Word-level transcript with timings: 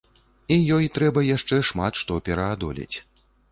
І 0.55 0.55
ёй 0.77 0.87
трэба 0.95 1.19
яшчэ 1.27 1.61
шмат 1.69 2.01
што 2.01 2.19
пераадолець. 2.31 2.97